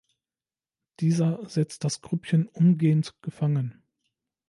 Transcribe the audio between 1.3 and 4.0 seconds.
setzt das Grüppchen umgehend gefangen.